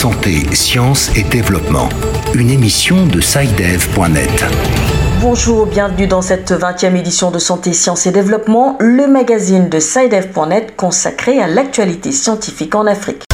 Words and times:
Santé, 0.00 0.46
sciences 0.54 1.14
et 1.14 1.24
développement. 1.24 1.90
Une 2.32 2.48
émission 2.48 3.06
de 3.06 3.20
SciDev.net. 3.20 4.46
Bonjour, 5.20 5.66
bienvenue 5.66 6.06
dans 6.06 6.22
cette 6.22 6.52
20e 6.52 6.96
édition 6.96 7.30
de 7.30 7.38
Santé, 7.38 7.74
Sciences 7.74 8.06
et 8.06 8.10
Développement, 8.10 8.78
le 8.80 9.06
magazine 9.06 9.68
de 9.68 9.78
SciDev.net 9.78 10.74
consacré 10.74 11.38
à 11.38 11.48
l'actualité 11.48 12.12
scientifique 12.12 12.74
en 12.74 12.86
Afrique. 12.86 13.24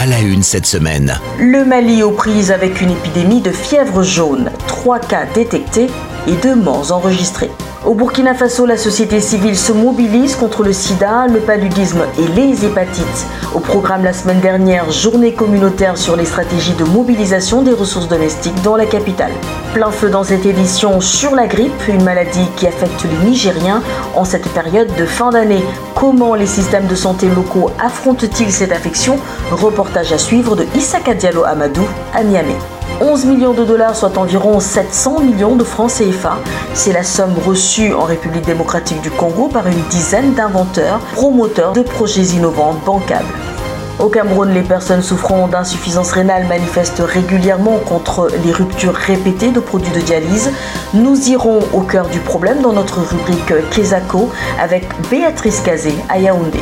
À 0.00 0.06
la 0.06 0.20
une 0.20 0.42
cette 0.42 0.64
semaine. 0.64 1.20
Le 1.38 1.66
Mali 1.66 2.02
aux 2.02 2.12
prises 2.12 2.50
avec 2.50 2.80
une 2.80 2.92
épidémie 2.92 3.42
de 3.42 3.50
fièvre 3.50 4.02
jaune. 4.02 4.50
Trois 4.66 4.98
cas 4.98 5.26
détectés 5.34 5.88
et 6.26 6.36
deux 6.42 6.56
morts 6.56 6.90
enregistrés. 6.90 7.50
Au 7.84 7.94
Burkina 7.94 8.32
Faso, 8.32 8.64
la 8.64 8.76
société 8.76 9.18
civile 9.18 9.58
se 9.58 9.72
mobilise 9.72 10.36
contre 10.36 10.62
le 10.62 10.72
sida, 10.72 11.26
le 11.26 11.40
paludisme 11.40 12.02
et 12.16 12.28
les 12.28 12.64
hépatites. 12.64 13.26
Au 13.56 13.58
programme 13.58 14.04
la 14.04 14.12
semaine 14.12 14.38
dernière, 14.38 14.88
journée 14.92 15.32
communautaire 15.32 15.98
sur 15.98 16.14
les 16.14 16.24
stratégies 16.24 16.74
de 16.74 16.84
mobilisation 16.84 17.62
des 17.62 17.72
ressources 17.72 18.06
domestiques 18.06 18.60
dans 18.62 18.76
la 18.76 18.86
capitale. 18.86 19.32
Plein 19.74 19.90
feu 19.90 20.10
dans 20.10 20.22
cette 20.22 20.46
édition 20.46 21.00
sur 21.00 21.34
la 21.34 21.48
grippe, 21.48 21.88
une 21.88 22.04
maladie 22.04 22.46
qui 22.56 22.68
affecte 22.68 23.02
les 23.02 23.28
Nigériens 23.28 23.82
en 24.14 24.24
cette 24.24 24.48
période 24.50 24.94
de 24.96 25.04
fin 25.04 25.30
d'année. 25.30 25.64
Comment 25.96 26.36
les 26.36 26.46
systèmes 26.46 26.86
de 26.86 26.94
santé 26.94 27.26
locaux 27.34 27.70
affrontent-ils 27.84 28.52
cette 28.52 28.70
affection? 28.72 29.18
Reportage 29.50 30.12
à 30.12 30.18
suivre 30.18 30.54
de 30.54 30.66
Issaka 30.76 31.14
Diallo 31.14 31.42
Amadou 31.44 31.82
à 32.14 32.22
Niamey. 32.22 32.54
11 33.02 33.24
millions 33.26 33.52
de 33.52 33.64
dollars, 33.64 33.96
soit 33.96 34.16
environ 34.16 34.60
700 34.60 35.20
millions 35.20 35.56
de 35.56 35.64
francs 35.64 35.90
CFA. 35.90 36.38
C'est 36.72 36.92
la 36.92 37.02
somme 37.02 37.34
reçue 37.44 37.92
en 37.92 38.04
République 38.04 38.46
démocratique 38.46 39.00
du 39.02 39.10
Congo 39.10 39.48
par 39.48 39.66
une 39.66 39.82
dizaine 39.90 40.34
d'inventeurs, 40.34 41.00
promoteurs 41.14 41.72
de 41.72 41.82
projets 41.82 42.36
innovants 42.36 42.76
bancables. 42.86 43.51
Au 43.98 44.08
Cameroun, 44.08 44.52
les 44.52 44.62
personnes 44.62 45.02
souffrant 45.02 45.46
d'insuffisance 45.48 46.12
rénale 46.12 46.46
manifestent 46.46 47.02
régulièrement 47.04 47.78
contre 47.78 48.28
les 48.44 48.52
ruptures 48.52 48.94
répétées 48.94 49.50
de 49.50 49.60
produits 49.60 49.92
de 49.92 50.00
dialyse. 50.00 50.50
Nous 50.94 51.28
irons 51.28 51.60
au 51.72 51.82
cœur 51.82 52.08
du 52.08 52.18
problème 52.18 52.62
dans 52.62 52.72
notre 52.72 53.00
rubrique 53.00 53.52
Kesako 53.70 54.30
avec 54.60 54.86
Béatrice 55.10 55.60
Kazé 55.60 55.94
à 56.08 56.18
Yaoundé. 56.18 56.60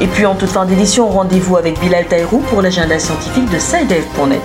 Et 0.00 0.06
puis 0.06 0.24
en 0.26 0.34
toute 0.34 0.50
fin 0.50 0.64
d'édition, 0.64 1.08
rendez-vous 1.08 1.56
avec 1.56 1.78
Bilal 1.80 2.06
Taïrou 2.06 2.38
pour 2.48 2.62
l'agenda 2.62 2.98
scientifique 2.98 3.50
de 3.50 3.58
SciDev.net. 3.58 4.40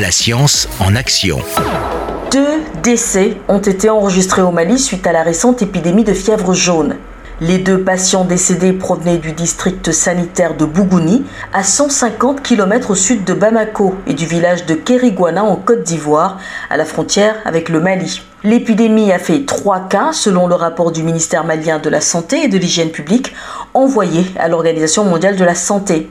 La 0.00 0.10
science 0.10 0.68
en 0.78 0.94
action. 0.94 1.38
Deux 2.30 2.60
décès 2.82 3.38
ont 3.48 3.58
été 3.58 3.88
enregistrés 3.88 4.42
au 4.42 4.50
Mali 4.50 4.78
suite 4.78 5.06
à 5.06 5.12
la 5.12 5.22
récente 5.22 5.62
épidémie 5.62 6.04
de 6.04 6.12
fièvre 6.12 6.52
jaune. 6.52 6.96
Les 7.42 7.58
deux 7.58 7.82
patients 7.82 8.24
décédés 8.24 8.72
provenaient 8.72 9.18
du 9.18 9.32
district 9.32 9.92
sanitaire 9.92 10.56
de 10.56 10.64
Bougouni, 10.64 11.26
à 11.52 11.62
150 11.62 12.42
km 12.42 12.92
au 12.92 12.94
sud 12.94 13.24
de 13.24 13.34
Bamako 13.34 13.94
et 14.06 14.14
du 14.14 14.24
village 14.24 14.64
de 14.64 14.72
Kériguana 14.72 15.44
en 15.44 15.56
Côte 15.56 15.82
d'Ivoire, 15.82 16.38
à 16.70 16.78
la 16.78 16.86
frontière 16.86 17.34
avec 17.44 17.68
le 17.68 17.78
Mali. 17.78 18.22
L'épidémie 18.42 19.12
a 19.12 19.18
fait 19.18 19.44
trois 19.44 19.80
cas 19.80 20.14
selon 20.14 20.46
le 20.46 20.54
rapport 20.54 20.92
du 20.92 21.02
ministère 21.02 21.44
malien 21.44 21.78
de 21.78 21.90
la 21.90 22.00
Santé 22.00 22.44
et 22.44 22.48
de 22.48 22.56
l'Hygiène 22.56 22.90
publique 22.90 23.34
envoyé 23.74 24.24
à 24.38 24.48
l'Organisation 24.48 25.04
mondiale 25.04 25.36
de 25.36 25.44
la 25.44 25.54
santé. 25.54 26.08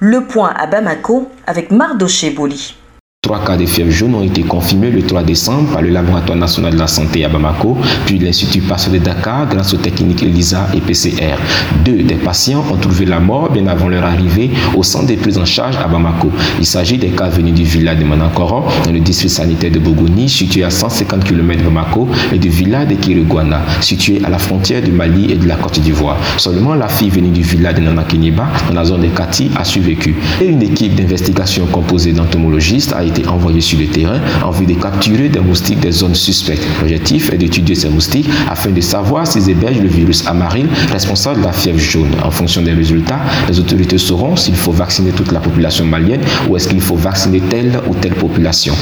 Le 0.00 0.24
point 0.24 0.54
à 0.56 0.66
Bamako 0.66 1.30
avec 1.46 1.70
Mardoché 1.70 2.30
Boli. 2.30 2.81
Trois 3.24 3.44
cas 3.44 3.56
de 3.56 3.66
fièvre 3.66 3.92
jaune 3.92 4.16
ont 4.16 4.24
été 4.24 4.42
confirmés 4.42 4.90
le 4.90 5.00
3 5.00 5.22
décembre 5.22 5.70
par 5.74 5.80
le 5.80 5.90
Laboratoire 5.90 6.36
national 6.36 6.72
de 6.72 6.78
la 6.80 6.88
santé 6.88 7.24
à 7.24 7.28
Bamako, 7.28 7.78
puis 8.04 8.18
l'Institut 8.18 8.62
Pasteur 8.62 8.94
de 8.94 8.98
Dakar 8.98 9.48
grâce 9.48 9.72
aux 9.72 9.76
techniques 9.76 10.24
ELISA 10.24 10.66
et 10.74 10.80
PCR. 10.80 11.36
Deux 11.84 12.02
des 12.02 12.16
patients 12.16 12.64
ont 12.68 12.76
trouvé 12.76 13.04
la 13.04 13.20
mort 13.20 13.52
bien 13.52 13.68
avant 13.68 13.86
leur 13.88 14.02
arrivée 14.04 14.50
au 14.74 14.82
centre 14.82 15.06
de 15.06 15.14
prise 15.14 15.38
en 15.38 15.44
charge 15.44 15.76
à 15.76 15.86
Bamako. 15.86 16.32
Il 16.58 16.66
s'agit 16.66 16.98
des 16.98 17.10
cas 17.10 17.28
venus 17.28 17.54
du 17.54 17.62
village 17.62 17.98
de 18.00 18.04
Manakoro, 18.04 18.64
dans 18.84 18.90
le 18.90 18.98
district 18.98 19.30
sanitaire 19.30 19.70
de 19.70 19.78
Bogoni, 19.78 20.28
situé 20.28 20.64
à 20.64 20.70
150 20.70 21.22
km 21.22 21.60
de 21.60 21.64
Bamako, 21.68 22.08
et 22.32 22.38
du 22.38 22.48
village 22.48 22.88
de 22.88 22.94
Kiriguana, 22.96 23.62
situé 23.80 24.20
à 24.24 24.30
la 24.30 24.38
frontière 24.38 24.82
du 24.82 24.90
Mali 24.90 25.30
et 25.30 25.36
de 25.36 25.46
la 25.46 25.54
Côte 25.54 25.78
d'Ivoire. 25.78 26.16
Seulement 26.38 26.74
la 26.74 26.88
fille 26.88 27.10
venue 27.10 27.30
du 27.30 27.42
village 27.42 27.76
de 27.76 27.82
Nanakiniba, 27.82 28.48
dans 28.66 28.74
la 28.74 28.84
zone 28.84 29.02
de 29.02 29.06
Kati, 29.06 29.52
a 29.54 29.62
survécu. 29.62 30.16
Et 30.40 30.46
une 30.46 30.62
équipe 30.62 30.96
d'investigation 30.96 31.66
composée 31.66 32.12
d'entomologistes 32.12 32.92
a 32.92 33.04
été 33.04 33.11
été 33.12 33.28
envoyé 33.28 33.60
sur 33.60 33.78
le 33.78 33.86
terrain 33.86 34.20
en 34.44 34.50
vue 34.50 34.66
de 34.66 34.74
capturer 34.74 35.28
des 35.28 35.40
moustiques 35.40 35.80
des 35.80 35.92
zones 35.92 36.14
suspectes. 36.14 36.66
L'objectif 36.80 37.32
est 37.32 37.38
d'étudier 37.38 37.74
ces 37.74 37.88
moustiques 37.88 38.28
afin 38.50 38.70
de 38.70 38.80
savoir 38.80 39.26
s'ils 39.26 39.48
hébergent 39.50 39.80
le 39.80 39.88
virus 39.88 40.26
amaril 40.26 40.66
responsable 40.90 41.40
de 41.40 41.46
la 41.46 41.52
fièvre 41.52 41.78
jaune. 41.78 42.10
En 42.24 42.30
fonction 42.30 42.62
des 42.62 42.72
résultats, 42.72 43.20
les 43.48 43.58
autorités 43.58 43.98
sauront 43.98 44.36
s'il 44.36 44.56
faut 44.56 44.72
vacciner 44.72 45.10
toute 45.10 45.30
la 45.32 45.40
population 45.40 45.84
malienne 45.84 46.22
ou 46.48 46.56
est-ce 46.56 46.68
qu'il 46.68 46.80
faut 46.80 46.96
vacciner 46.96 47.40
telle 47.40 47.80
ou 47.88 47.94
telle 47.94 48.14
population. 48.14 48.74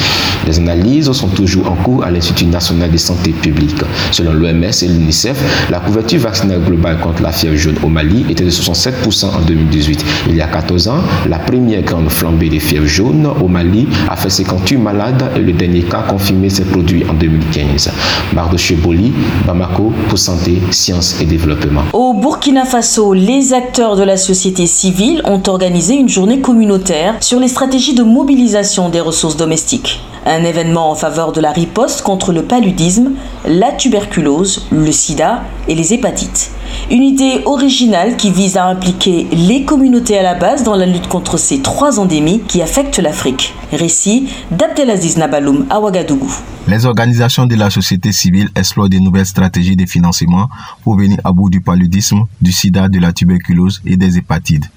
Les 0.46 0.58
analyses 0.58 1.10
sont 1.12 1.28
toujours 1.28 1.70
en 1.70 1.76
cours 1.76 2.04
à 2.04 2.10
l'Institut 2.10 2.46
national 2.46 2.90
de 2.90 2.96
santé 2.96 3.30
publique. 3.32 3.82
Selon 4.12 4.32
l'OMS 4.32 4.70
et 4.82 4.86
l'UNICEF, 4.86 5.68
la 5.70 5.80
couverture 5.80 6.20
vaccinale 6.20 6.60
globale 6.62 6.98
contre 7.00 7.22
la 7.22 7.32
fièvre 7.32 7.56
jaune 7.56 7.76
au 7.82 7.88
Mali 7.88 8.24
était 8.28 8.44
de 8.44 8.50
67% 8.50 9.26
en 9.26 9.40
2018. 9.40 10.04
Il 10.28 10.36
y 10.36 10.40
a 10.40 10.46
14 10.46 10.88
ans, 10.88 11.02
la 11.28 11.38
première 11.38 11.82
grande 11.82 12.10
flambée 12.10 12.48
des 12.48 12.60
fièvres 12.60 12.86
jaunes 12.86 13.28
au 13.40 13.48
Mali 13.48 13.88
a 14.08 14.16
fait 14.20 14.30
58 14.30 14.76
malades 14.76 15.30
et 15.34 15.38
le 15.40 15.52
dernier 15.52 15.82
cas 15.82 16.02
confirmé 16.02 16.50
s'est 16.50 16.64
produit 16.64 17.04
en 17.08 17.14
2015. 17.14 17.90
Mardo 18.34 18.58
Cheboli, 18.58 19.12
Bamako 19.46 19.92
pour 20.08 20.18
santé, 20.18 20.60
sciences 20.70 21.20
et 21.20 21.24
développement. 21.24 21.84
Au 21.94 22.12
Burkina 22.12 22.64
Faso, 22.66 23.14
les 23.14 23.54
acteurs 23.54 23.96
de 23.96 24.02
la 24.02 24.16
société 24.18 24.66
civile 24.66 25.22
ont 25.24 25.42
organisé 25.46 25.94
une 25.94 26.08
journée 26.08 26.40
communautaire 26.40 27.16
sur 27.20 27.40
les 27.40 27.48
stratégies 27.48 27.94
de 27.94 28.02
mobilisation 28.02 28.90
des 28.90 29.00
ressources 29.00 29.36
domestiques. 29.36 30.00
Un 30.26 30.44
événement 30.44 30.90
en 30.90 30.94
faveur 30.94 31.32
de 31.32 31.40
la 31.40 31.50
riposte 31.50 32.02
contre 32.02 32.32
le 32.32 32.42
paludisme, 32.42 33.12
la 33.46 33.72
tuberculose, 33.72 34.66
le 34.70 34.92
sida 34.92 35.42
et 35.66 35.74
les 35.74 35.94
hépatites. 35.94 36.50
Une 36.90 37.02
idée 37.02 37.40
originale 37.46 38.16
qui 38.16 38.30
vise 38.30 38.56
à 38.56 38.66
impliquer 38.66 39.28
les 39.32 39.64
communautés 39.64 40.18
à 40.18 40.22
la 40.22 40.34
base 40.34 40.62
dans 40.62 40.76
la 40.76 40.86
lutte 40.86 41.08
contre 41.08 41.38
ces 41.38 41.62
trois 41.62 41.98
endémies 41.98 42.40
qui 42.40 42.60
affectent 42.60 42.98
l'Afrique. 42.98 43.54
Récit 43.72 44.28
d'Abdelaziz 44.50 45.16
Nabaloum 45.16 45.66
à 45.70 45.80
Ouagadougou. 45.80 46.32
Les 46.68 46.84
organisations 46.84 47.46
de 47.46 47.54
la 47.54 47.70
société 47.70 48.12
civile 48.12 48.50
explorent 48.54 48.90
de 48.90 48.98
nouvelles 48.98 49.26
stratégies 49.26 49.76
de 49.76 49.86
financement 49.86 50.48
pour 50.84 50.96
venir 50.96 51.18
à 51.24 51.32
bout 51.32 51.48
du 51.48 51.60
paludisme, 51.60 52.24
du 52.40 52.52
sida, 52.52 52.88
de 52.88 52.98
la 52.98 53.12
tuberculose 53.12 53.80
et 53.86 53.96
des 53.96 54.18
hépatites. 54.18 54.70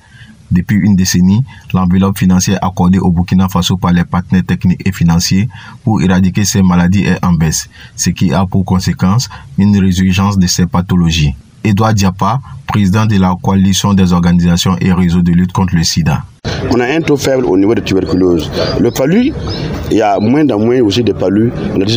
Depuis 0.53 0.77
une 0.77 0.95
décennie, 0.95 1.43
l'enveloppe 1.73 2.19
financière 2.19 2.59
accordée 2.61 2.99
au 2.99 3.09
Burkina 3.09 3.49
Faso 3.49 3.75
par 3.75 3.91
les 3.91 4.03
partenaires 4.03 4.45
techniques 4.45 4.87
et 4.87 4.91
financiers 4.91 5.49
pour 5.83 5.99
éradiquer 5.99 6.45
ces 6.45 6.61
maladies 6.61 7.05
est 7.05 7.25
en 7.25 7.33
baisse, 7.33 7.67
ce 7.95 8.11
qui 8.11 8.31
a 8.31 8.45
pour 8.45 8.63
conséquence 8.63 9.29
une 9.57 9.75
résurgence 9.79 10.37
de 10.37 10.45
ces 10.45 10.67
pathologies. 10.67 11.33
Edouard 11.63 11.95
Diapa, 11.95 12.39
président 12.67 13.07
de 13.07 13.17
la 13.17 13.35
coalition 13.41 13.95
des 13.95 14.13
organisations 14.13 14.77
et 14.79 14.93
réseaux 14.93 15.23
de 15.23 15.31
lutte 15.31 15.53
contre 15.53 15.75
le 15.75 15.83
sida. 15.83 16.23
On 16.69 16.79
a 16.79 16.85
un 16.85 17.01
taux 17.01 17.17
faible 17.17 17.45
au 17.45 17.57
niveau 17.57 17.73
de 17.73 17.81
tuberculose. 17.81 18.51
Le 18.79 18.91
palu, 18.91 19.33
il 19.93 19.97
y 19.97 20.01
a 20.01 20.19
moins 20.19 20.47
en 20.49 20.59
moins 20.59 20.81
aussi 20.81 21.03
de 21.03 21.13
palus. 21.13 21.51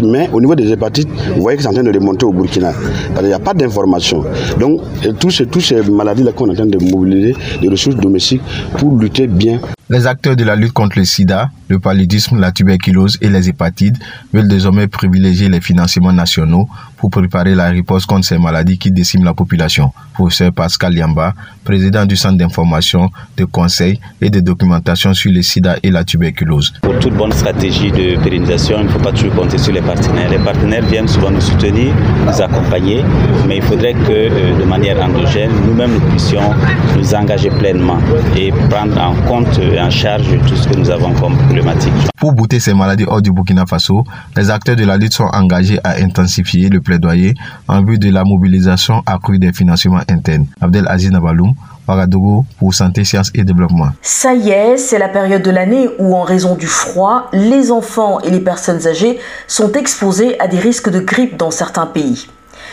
Mais 0.04 0.28
au 0.32 0.40
niveau 0.40 0.54
des 0.54 0.70
hépatites, 0.70 1.08
vous 1.34 1.40
voyez 1.40 1.56
que 1.56 1.62
c'est 1.62 1.68
en 1.70 1.72
train 1.72 1.82
de 1.82 1.90
remonter 1.92 2.26
au 2.26 2.32
Burkina. 2.32 2.72
Il 3.20 3.26
n'y 3.26 3.32
a 3.32 3.38
pas 3.38 3.54
d'information. 3.54 4.22
Donc, 4.60 4.82
tous 5.18 5.30
ces, 5.30 5.46
ces 5.60 5.82
maladies-là 5.90 6.32
qu'on 6.32 6.48
est 6.48 6.52
en 6.52 6.54
train 6.54 6.66
de 6.66 6.78
mobiliser 6.78 7.34
des 7.62 7.68
ressources 7.68 7.96
domestiques 7.96 8.42
pour 8.78 8.98
lutter 8.98 9.26
bien 9.26 9.60
les 9.88 10.06
acteurs 10.08 10.34
de 10.34 10.42
la 10.42 10.56
lutte 10.56 10.72
contre 10.72 10.98
le 10.98 11.04
sida, 11.04 11.50
le 11.68 11.78
paludisme, 11.78 12.40
la 12.40 12.50
tuberculose 12.50 13.18
et 13.20 13.28
les 13.28 13.48
hépatites 13.48 13.94
veulent 14.32 14.48
désormais 14.48 14.88
privilégier 14.88 15.48
les 15.48 15.60
financements 15.60 16.12
nationaux 16.12 16.68
pour 16.96 17.10
préparer 17.10 17.54
la 17.54 17.68
réponse 17.68 18.06
contre 18.06 18.26
ces 18.26 18.38
maladies 18.38 18.78
qui 18.78 18.90
déciment 18.90 19.24
la 19.24 19.34
population. 19.34 19.92
Professeur 20.14 20.52
Pascal 20.52 20.94
Yamba, 20.94 21.34
président 21.64 22.06
du 22.06 22.16
Centre 22.16 22.38
d'information, 22.38 23.10
de 23.36 23.44
conseil 23.44 24.00
et 24.20 24.30
de 24.30 24.40
documentation 24.40 25.12
sur 25.14 25.32
le 25.32 25.42
sida 25.42 25.76
et 25.82 25.90
la 25.90 26.04
tuberculose. 26.04 26.72
Pour 26.82 26.98
toute 26.98 27.14
bonne 27.14 27.32
stratégie 27.32 27.90
de 27.90 28.22
pérennisation, 28.22 28.78
il 28.80 28.86
ne 28.86 28.90
faut 28.90 28.98
pas 28.98 29.12
toujours 29.12 29.34
compter 29.34 29.58
sur 29.58 29.72
les 29.72 29.82
partenaires. 29.82 30.30
Les 30.30 30.38
partenaires 30.38 30.84
viennent 30.84 31.08
souvent 31.08 31.30
nous 31.30 31.40
soutenir, 31.40 31.94
nous 32.26 32.40
accompagner, 32.42 33.04
mais 33.46 33.56
il 33.56 33.62
faudrait 33.62 33.94
que 33.94 34.10
euh, 34.10 34.58
de 34.58 34.64
manière 34.64 35.02
endogène, 35.02 35.50
nous-mêmes 35.66 35.94
nous 35.94 36.10
puissions 36.10 36.54
nous 36.96 37.14
engager 37.14 37.50
pleinement 37.50 37.98
et 38.36 38.50
prendre 38.70 38.98
en 39.00 39.14
compte 39.26 39.58
et 39.58 39.80
en 39.80 39.90
charge 39.90 40.26
tout 40.46 40.56
ce 40.56 40.68
que 40.68 40.76
nous 40.76 40.90
avons 40.90 41.12
comme 41.14 41.36
problématique. 41.36 41.92
Pour 42.18 42.32
bouter 42.32 42.60
ces 42.60 42.74
maladies 42.74 43.04
hors 43.06 43.22
du 43.22 43.30
Burkina 43.30 43.66
Faso, 43.66 44.04
les 44.36 44.50
acteurs 44.50 44.76
de 44.76 44.84
la 44.84 44.96
lutte 44.96 45.12
sont 45.12 45.28
engagés 45.32 45.78
à 45.84 45.96
intensifier 46.02 46.68
le 46.68 46.80
plaidoyer 46.86 47.34
en 47.68 47.82
vue 47.84 47.98
de 47.98 48.10
la 48.10 48.24
mobilisation 48.24 49.02
accrue 49.04 49.38
des 49.38 49.52
financements 49.52 50.00
internes. 50.08 50.46
Abdel 50.60 50.86
Aziz 50.88 51.10
Nabaloum, 51.10 51.52
Ouagadougou 51.86 52.46
pour 52.58 52.72
Santé, 52.72 53.04
Sciences 53.04 53.30
et 53.34 53.44
Développement. 53.44 53.90
Ça 54.00 54.34
y 54.34 54.50
est, 54.50 54.76
c'est 54.78 54.98
la 54.98 55.08
période 55.08 55.42
de 55.42 55.50
l'année 55.50 55.88
où, 55.98 56.16
en 56.16 56.22
raison 56.22 56.54
du 56.54 56.66
froid, 56.66 57.28
les 57.32 57.70
enfants 57.70 58.20
et 58.20 58.30
les 58.30 58.40
personnes 58.40 58.86
âgées 58.86 59.18
sont 59.46 59.72
exposés 59.72 60.38
à 60.40 60.48
des 60.48 60.58
risques 60.58 60.88
de 60.90 61.00
grippe 61.00 61.36
dans 61.36 61.50
certains 61.50 61.86
pays. 61.86 62.28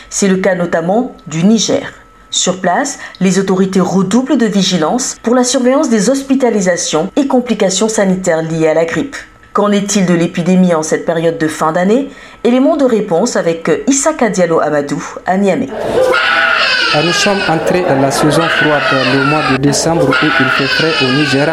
C'est 0.09 0.27
le 0.27 0.37
cas 0.37 0.55
notamment 0.55 1.11
du 1.27 1.43
Niger. 1.43 1.91
Sur 2.29 2.61
place, 2.61 2.97
les 3.19 3.37
autorités 3.37 3.79
redoublent 3.79 4.37
de 4.39 4.47
vigilance 4.47 5.17
pour 5.21 5.35
la 5.35 5.43
surveillance 5.43 5.89
des 5.89 6.09
hospitalisations 6.09 7.11
et 7.15 7.27
complications 7.27 7.89
sanitaires 7.89 8.41
liées 8.41 8.67
à 8.67 8.73
la 8.73 8.85
grippe. 8.85 9.15
Qu'en 9.53 9.71
est-il 9.71 10.07
de 10.07 10.15
l'épidémie 10.15 10.73
en 10.73 10.81
cette 10.81 11.05
période 11.05 11.37
de 11.37 11.47
fin 11.47 11.71
d'année? 11.71 12.09
Élément 12.45 12.75
de 12.75 12.83
réponse 12.83 13.37
avec 13.37 13.71
Issa 13.87 14.11
Diallo 14.29 14.59
Amadou 14.59 15.01
à 15.25 15.37
Niamey. 15.37 15.69
Nous 17.05 17.11
sommes 17.13 17.39
entrés 17.49 17.83
à 17.85 17.95
la 17.95 18.11
saison 18.11 18.41
froide 18.43 18.81
le 19.15 19.25
mois 19.25 19.41
de 19.51 19.57
décembre 19.57 20.09
où 20.09 20.13
il 20.21 20.29
fait 20.49 20.65
frais 20.67 20.91
au 21.01 21.11
Niger. 21.17 21.47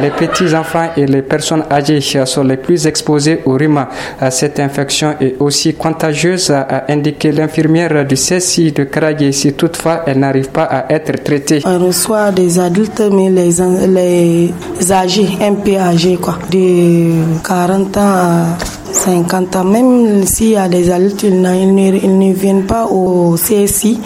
Les 0.00 0.10
petits 0.10 0.54
enfants 0.54 0.88
et 0.96 1.04
les 1.06 1.20
personnes 1.22 1.64
âgées 1.70 2.00
sont 2.24 2.44
les 2.44 2.56
plus 2.56 2.86
exposés 2.86 3.40
au 3.44 3.52
rhume. 3.52 3.84
Cette 4.30 4.60
infection 4.60 5.14
est 5.20 5.34
aussi 5.40 5.74
contagieuse, 5.74 6.50
a 6.50 6.84
indiqué 6.88 7.32
l'infirmière 7.32 8.06
du 8.06 8.14
CSI 8.14 8.72
de 8.72 8.84
Karagé 8.84 9.32
si 9.32 9.52
toutefois 9.52 10.04
elle 10.06 10.20
n'arrive 10.20 10.48
pas 10.50 10.64
à 10.64 10.90
être 10.92 11.22
traitée. 11.22 11.60
On 11.66 11.78
reçoit 11.80 12.30
des 12.30 12.58
adultes, 12.58 13.02
mais 13.12 13.28
les, 13.28 13.50
les 13.88 14.92
âgés, 14.92 15.28
un 15.42 15.54
peu 15.54 15.76
âgés, 15.76 16.16
quoi, 16.16 16.38
de 16.50 17.42
40 17.46 17.96
ans 17.96 18.00
à 18.00 18.46
50 18.92 19.56
ans. 19.56 19.64
Même 19.64 20.26
s'il 20.26 20.50
y 20.50 20.56
a 20.56 20.68
des 20.68 20.90
adultes, 20.90 21.22
ils 21.22 21.40
ne 21.40 22.32
viennent 22.32 22.66
pas 22.66 22.86
au 22.86 23.34
CSI 23.36 24.00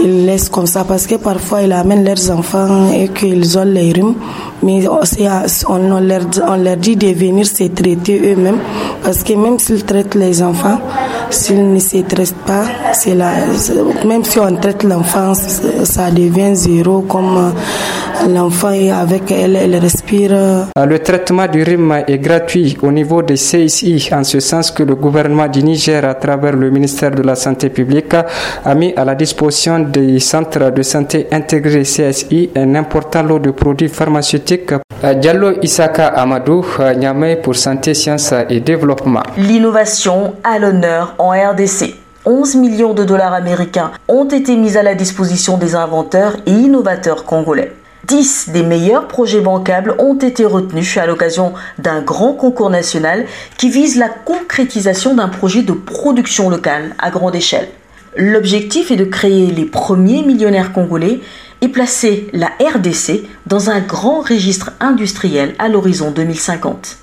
ils 0.00 0.26
laissent 0.26 0.48
comme 0.48 0.66
ça 0.66 0.84
parce 0.84 1.06
que 1.06 1.16
parfois 1.16 1.62
ils 1.62 1.72
amènent 1.72 2.04
leurs 2.04 2.30
enfants 2.30 2.90
et 2.92 3.08
qu'ils 3.08 3.58
ont 3.58 3.64
les 3.64 3.92
rhumes. 3.92 4.14
Mais 4.62 4.86
on, 4.88 6.00
leur, 6.00 6.22
on 6.48 6.56
leur 6.56 6.76
dit 6.76 6.96
de 6.96 7.08
venir 7.08 7.46
se 7.46 7.64
traiter 7.64 8.32
eux-mêmes 8.32 8.58
parce 9.02 9.22
que 9.22 9.34
même 9.34 9.58
s'ils 9.58 9.84
traitent 9.84 10.14
les 10.14 10.42
enfants, 10.42 10.80
s'ils 11.30 11.72
ne 11.72 11.78
se 11.78 11.98
traitent 11.98 12.34
pas, 12.46 12.64
c'est 12.92 13.14
même 13.14 14.24
si 14.24 14.38
on 14.40 14.54
traite 14.56 14.82
l'enfant, 14.82 15.32
ça 15.34 16.10
devient 16.10 16.54
zéro 16.56 17.02
comme 17.02 17.52
l'enfant 18.26 18.70
est 18.70 18.90
avec 18.90 19.30
elle, 19.30 19.56
elle 19.56 19.76
respire. 19.76 20.30
Le 20.76 20.98
traitement 20.98 21.46
du 21.46 21.62
rhume 21.62 22.02
est 22.06 22.18
gratuit 22.18 22.76
au 22.82 22.90
niveau 22.90 23.22
des 23.22 23.34
CSI 23.34 24.08
en 24.12 24.24
ce 24.24 24.40
sens 24.40 24.70
que 24.70 24.82
le 24.82 24.94
gouvernement 24.96 25.46
du 25.48 25.62
Niger 25.62 26.04
à 26.04 26.14
travers 26.14 26.56
le 26.56 26.70
ministère 26.70 27.10
de 27.12 27.22
la 27.22 27.34
Santé 27.36 27.68
publique 27.70 28.14
a 28.64 28.74
mis 28.74 28.92
à 28.94 29.04
la 29.04 29.14
disposition 29.14 29.78
des 29.80 30.18
centres 30.20 30.70
de 30.70 30.82
santé 30.82 31.26
intégrés 31.30 31.82
CSI 31.82 32.50
un 32.56 32.74
important 32.74 33.22
lot 33.22 33.38
de 33.38 33.50
produits 33.50 33.88
pharmaceutiques. 33.88 34.47
Diallo 34.48 35.52
Isaka 35.62 36.06
Amadou, 36.06 36.64
Niamey 36.96 37.36
pour 37.36 37.54
Santé, 37.54 37.92
Sciences 37.92 38.32
et 38.48 38.60
Développement. 38.60 39.22
L'innovation 39.36 40.36
à 40.42 40.58
l'honneur 40.58 41.14
en 41.18 41.30
RDC. 41.30 41.94
11 42.24 42.56
millions 42.56 42.94
de 42.94 43.04
dollars 43.04 43.34
américains 43.34 43.90
ont 44.08 44.24
été 44.26 44.56
mis 44.56 44.78
à 44.78 44.82
la 44.82 44.94
disposition 44.94 45.58
des 45.58 45.74
inventeurs 45.74 46.36
et 46.46 46.50
innovateurs 46.52 47.24
congolais. 47.24 47.72
10 48.06 48.48
des 48.54 48.62
meilleurs 48.62 49.06
projets 49.06 49.42
bancables 49.42 49.94
ont 49.98 50.16
été 50.16 50.46
retenus 50.46 50.96
à 50.96 51.04
l'occasion 51.04 51.52
d'un 51.78 52.00
grand 52.00 52.32
concours 52.32 52.70
national 52.70 53.26
qui 53.58 53.68
vise 53.68 53.98
la 53.98 54.08
concrétisation 54.08 55.14
d'un 55.14 55.28
projet 55.28 55.60
de 55.62 55.72
production 55.72 56.48
locale 56.48 56.94
à 56.98 57.10
grande 57.10 57.36
échelle. 57.36 57.68
L'objectif 58.16 58.90
est 58.90 58.96
de 58.96 59.04
créer 59.04 59.50
les 59.50 59.66
premiers 59.66 60.22
millionnaires 60.22 60.72
congolais 60.72 61.20
et 61.60 61.68
placer 61.68 62.28
la 62.32 62.50
RDC 62.60 63.24
dans 63.46 63.70
un 63.70 63.80
grand 63.80 64.20
registre 64.20 64.72
industriel 64.80 65.54
à 65.58 65.68
l'horizon 65.68 66.10
2050. 66.10 66.98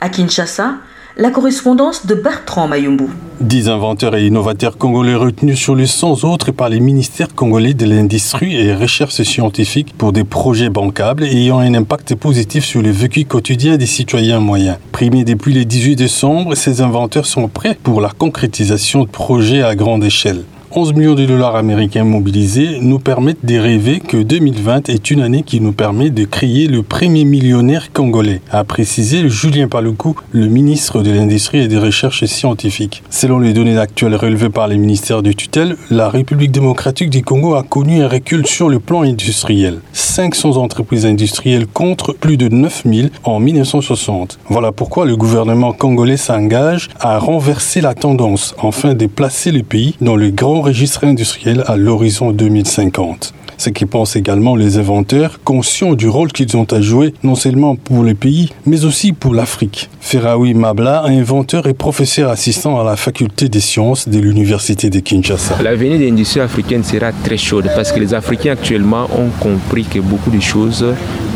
À 0.00 0.08
Kinshasa, 0.08 0.74
la 1.20 1.30
correspondance 1.30 2.06
de 2.06 2.14
Bertrand 2.14 2.68
Mayumbu. 2.68 3.06
Dix 3.40 3.68
inventeurs 3.68 4.14
et 4.14 4.24
innovateurs 4.24 4.78
congolais 4.78 5.16
retenus 5.16 5.58
sur 5.58 5.74
les 5.74 5.88
100 5.88 6.22
autres 6.22 6.52
par 6.52 6.68
les 6.68 6.78
ministères 6.78 7.34
congolais 7.34 7.74
de 7.74 7.86
l'industrie 7.86 8.54
et 8.54 8.72
recherche 8.72 9.20
scientifique 9.22 9.94
pour 9.98 10.12
des 10.12 10.22
projets 10.22 10.70
bancables 10.70 11.24
ayant 11.24 11.58
un 11.58 11.74
impact 11.74 12.14
positif 12.14 12.64
sur 12.64 12.82
le 12.82 12.90
vécu 12.90 13.24
quotidien 13.24 13.76
des 13.76 13.86
citoyens 13.86 14.38
moyens. 14.38 14.78
Primés 14.92 15.24
depuis 15.24 15.52
le 15.52 15.64
18 15.64 15.96
décembre, 15.96 16.54
ces 16.54 16.82
inventeurs 16.82 17.26
sont 17.26 17.48
prêts 17.48 17.76
pour 17.82 18.00
la 18.00 18.10
concrétisation 18.10 19.02
de 19.02 19.08
projets 19.08 19.62
à 19.64 19.74
grande 19.74 20.04
échelle. 20.04 20.44
11 20.70 20.92
millions 20.92 21.14
de 21.14 21.24
dollars 21.24 21.56
américains 21.56 22.04
mobilisés 22.04 22.78
nous 22.82 22.98
permettent 22.98 23.42
de 23.42 23.58
rêver 23.58 24.00
que 24.00 24.18
2020 24.18 24.90
est 24.90 25.10
une 25.10 25.22
année 25.22 25.42
qui 25.42 25.62
nous 25.62 25.72
permet 25.72 26.10
de 26.10 26.24
créer 26.26 26.66
le 26.66 26.82
premier 26.82 27.24
millionnaire 27.24 27.90
congolais, 27.90 28.42
a 28.50 28.64
précisé 28.64 29.30
Julien 29.30 29.68
Paloukou, 29.68 30.14
le 30.30 30.46
ministre 30.46 31.02
de 31.02 31.10
l'Industrie 31.10 31.60
et 31.60 31.68
des 31.68 31.78
Recherches 31.78 32.26
scientifiques. 32.26 33.02
Selon 33.08 33.38
les 33.38 33.54
données 33.54 33.78
actuelles 33.78 34.14
relevées 34.14 34.50
par 34.50 34.68
les 34.68 34.76
ministères 34.76 35.22
de 35.22 35.32
tutelle, 35.32 35.76
la 35.90 36.10
République 36.10 36.52
démocratique 36.52 37.08
du 37.08 37.22
Congo 37.22 37.54
a 37.54 37.62
connu 37.62 38.02
un 38.02 38.08
recul 38.08 38.46
sur 38.46 38.68
le 38.68 38.78
plan 38.78 39.00
industriel. 39.02 39.80
500 39.94 40.58
entreprises 40.58 41.06
industrielles 41.06 41.66
contre 41.66 42.12
plus 42.12 42.36
de 42.36 42.48
9000 42.48 43.10
en 43.24 43.40
1960. 43.40 44.38
Voilà 44.50 44.72
pourquoi 44.72 45.06
le 45.06 45.16
gouvernement 45.16 45.72
congolais 45.72 46.18
s'engage 46.18 46.88
à 47.00 47.18
renverser 47.18 47.80
la 47.80 47.94
tendance 47.94 48.54
afin 48.62 48.92
de 48.92 49.06
placer 49.06 49.50
le 49.50 49.62
pays 49.62 49.96
dans 50.02 50.16
le 50.16 50.28
grand 50.28 50.57
registre 50.60 51.04
industriel 51.04 51.64
à 51.66 51.76
l'horizon 51.76 52.32
2050. 52.32 53.34
Ce 53.58 53.70
qui 53.70 53.86
pensent 53.86 54.14
également 54.14 54.54
les 54.54 54.78
inventeurs, 54.78 55.40
conscients 55.42 55.94
du 55.94 56.08
rôle 56.08 56.30
qu'ils 56.30 56.56
ont 56.56 56.66
à 56.70 56.80
jouer, 56.80 57.12
non 57.24 57.34
seulement 57.34 57.74
pour 57.74 58.04
le 58.04 58.14
pays, 58.14 58.50
mais 58.66 58.84
aussi 58.84 59.12
pour 59.12 59.34
l'Afrique. 59.34 59.90
Ferraoui 60.00 60.54
Mabla, 60.54 61.02
inventeur 61.06 61.66
et 61.66 61.74
professeur 61.74 62.30
assistant 62.30 62.80
à 62.80 62.84
la 62.84 62.94
faculté 62.94 63.48
des 63.48 63.58
sciences 63.58 64.08
de 64.08 64.20
l'université 64.20 64.90
de 64.90 65.00
Kinshasa. 65.00 65.60
L'avenir 65.60 65.98
de 65.98 66.04
l'industrie 66.04 66.40
africaine 66.40 66.84
sera 66.84 67.10
très 67.10 67.36
chaude 67.36 67.68
parce 67.74 67.90
que 67.90 67.98
les 67.98 68.14
Africains 68.14 68.52
actuellement 68.52 69.08
ont 69.18 69.30
compris 69.40 69.84
que 69.84 69.98
beaucoup 69.98 70.30
de 70.30 70.40
choses 70.40 70.86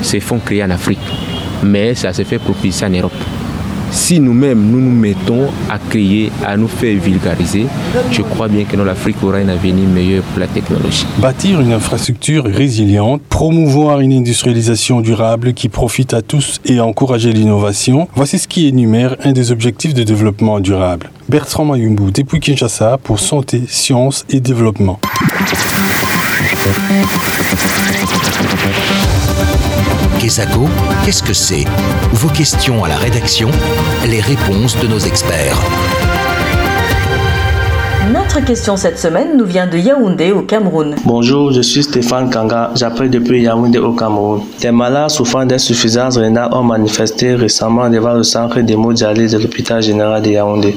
se 0.02 0.20
font 0.20 0.38
créer 0.38 0.62
en 0.62 0.70
Afrique, 0.70 1.00
mais 1.64 1.96
ça 1.96 2.12
se 2.12 2.22
fait 2.22 2.38
propulser 2.38 2.84
en 2.84 2.90
Europe 2.90 3.12
si 3.92 4.18
nous-mêmes 4.18 4.70
nous 4.70 4.80
nous 4.80 4.90
mettons 4.90 5.48
à 5.70 5.78
créer, 5.78 6.32
à 6.44 6.56
nous 6.56 6.66
faire 6.66 6.98
vulgariser, 6.98 7.66
je 8.10 8.22
crois 8.22 8.48
bien 8.48 8.64
que 8.64 8.76
l'Afrique 8.76 9.22
aura 9.22 9.36
un 9.36 9.48
avenir 9.48 9.88
meilleur 9.88 10.22
pour 10.24 10.40
la 10.40 10.46
technologie. 10.46 11.06
Bâtir 11.18 11.60
une 11.60 11.72
infrastructure 11.72 12.44
résiliente, 12.44 13.22
promouvoir 13.28 14.00
une 14.00 14.12
industrialisation 14.12 15.00
durable 15.00 15.52
qui 15.52 15.68
profite 15.68 16.14
à 16.14 16.22
tous 16.22 16.60
et 16.64 16.80
encourager 16.80 17.32
l'innovation, 17.32 18.08
voici 18.16 18.38
ce 18.38 18.48
qui 18.48 18.66
énumère 18.66 19.16
un 19.22 19.32
des 19.32 19.52
objectifs 19.52 19.94
de 19.94 20.02
développement 20.02 20.58
durable. 20.58 21.10
Bertrand 21.28 21.64
Mayumbu, 21.64 22.10
depuis 22.12 22.40
Kinshasa, 22.40 22.98
pour 22.98 23.20
Santé, 23.20 23.62
Sciences 23.68 24.24
et 24.30 24.40
Développement. 24.40 24.98
Qu'est-ce 30.22 31.20
que 31.20 31.32
c'est? 31.32 31.64
Vos 32.12 32.28
questions 32.28 32.84
à 32.84 32.88
la 32.88 32.96
rédaction, 32.96 33.50
les 34.06 34.20
réponses 34.20 34.78
de 34.78 34.86
nos 34.86 35.00
experts. 35.00 35.58
Notre 38.34 38.46
question 38.46 38.78
cette 38.78 38.98
semaine 38.98 39.36
nous 39.36 39.44
vient 39.44 39.66
de 39.66 39.76
Yaoundé 39.76 40.32
au 40.32 40.40
Cameroun. 40.40 40.94
Bonjour, 41.04 41.52
je 41.52 41.60
suis 41.60 41.82
Stéphane 41.82 42.30
Kanga, 42.30 42.70
j'appelle 42.74 43.10
depuis 43.10 43.42
Yaoundé 43.42 43.78
au 43.78 43.92
Cameroun. 43.92 44.40
Des 44.58 44.70
malades 44.70 45.10
souffrant 45.10 45.44
d'insuffisance 45.44 46.16
rénale 46.16 46.48
ont 46.54 46.62
manifesté 46.62 47.34
récemment 47.34 47.90
devant 47.90 48.14
le 48.14 48.22
centre 48.22 48.58
d'hémodialyse 48.60 49.32
de 49.32 49.38
l'hôpital 49.38 49.82
général 49.82 50.22
de 50.22 50.30
Yaoundé. 50.30 50.74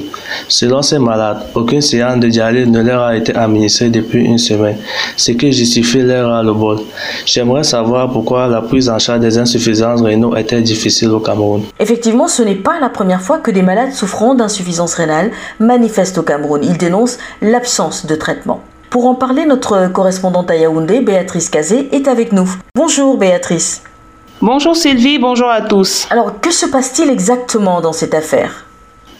Selon 0.48 0.82
ces 0.82 0.98
malades, 0.98 1.46
aucune 1.54 1.80
séance 1.80 2.20
de 2.20 2.28
dialyse 2.28 2.66
ne 2.68 2.82
leur 2.82 3.04
a 3.04 3.16
été 3.16 3.34
administrée 3.34 3.88
depuis 3.88 4.22
une 4.22 4.36
semaine, 4.36 4.76
ce 5.16 5.32
qui 5.32 5.50
justifie 5.50 6.02
leur 6.02 6.28
ras 6.28 6.42
le 6.42 6.52
bol. 6.52 6.80
J'aimerais 7.24 7.64
savoir 7.64 8.10
pourquoi 8.10 8.48
la 8.48 8.60
prise 8.60 8.90
en 8.90 8.98
charge 8.98 9.20
des 9.20 9.38
insuffisances 9.38 10.02
rénales 10.02 10.38
était 10.38 10.60
difficile 10.60 11.08
au 11.08 11.20
Cameroun. 11.20 11.62
Effectivement, 11.80 12.28
ce 12.28 12.42
n'est 12.42 12.54
pas 12.54 12.78
la 12.82 12.90
première 12.90 13.22
fois 13.22 13.38
que 13.38 13.50
des 13.50 13.62
malades 13.62 13.92
souffrant 13.92 14.34
d'insuffisance 14.34 14.92
rénale 14.92 15.30
manifestent 15.58 16.18
au 16.18 16.22
Cameroun. 16.22 16.60
Ils 16.62 16.76
dénoncent 16.76 17.16
l'absence 17.46 18.06
de 18.06 18.16
traitement. 18.16 18.60
Pour 18.90 19.06
en 19.06 19.14
parler, 19.14 19.46
notre 19.46 19.88
correspondante 19.88 20.50
à 20.50 20.56
Yaoundé, 20.56 21.00
Béatrice 21.00 21.48
Cazé, 21.48 21.88
est 21.92 22.08
avec 22.08 22.32
nous. 22.32 22.48
Bonjour 22.74 23.16
Béatrice. 23.16 23.82
Bonjour 24.42 24.76
Sylvie, 24.76 25.18
bonjour 25.18 25.48
à 25.48 25.62
tous. 25.62 26.06
Alors, 26.10 26.40
que 26.40 26.50
se 26.50 26.66
passe-t-il 26.66 27.08
exactement 27.08 27.80
dans 27.80 27.92
cette 27.92 28.14
affaire? 28.14 28.65